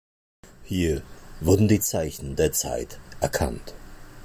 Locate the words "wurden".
1.41-1.67